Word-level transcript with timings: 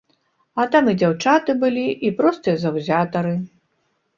А 0.61 0.63
там 0.75 0.87
і 0.93 0.95
дзяўчаты 1.01 1.55
былі, 1.65 1.83
і 2.09 2.13
простыя 2.23 2.57
заўзятары. 2.65 3.37